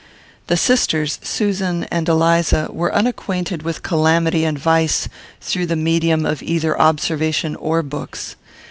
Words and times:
The 0.47 0.57
sisters, 0.57 1.19
Susan 1.21 1.83
and 1.91 2.09
Eliza, 2.09 2.69
were 2.71 2.91
unacquainted 2.91 3.61
with 3.61 3.83
calamity 3.83 4.45
and 4.45 4.57
vice 4.57 5.07
through 5.41 5.67
the 5.67 5.75
medium 5.75 6.25
of 6.25 6.41
either 6.41 6.75
observation 6.81 7.55
or 7.57 7.83
books. 7.83 8.35